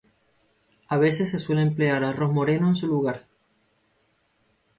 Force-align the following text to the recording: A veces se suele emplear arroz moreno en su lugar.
A 0.87 0.97
veces 0.97 1.29
se 1.29 1.37
suele 1.37 1.61
emplear 1.61 2.03
arroz 2.03 2.33
moreno 2.33 2.67
en 2.69 2.75
su 2.75 2.87
lugar. 2.87 3.27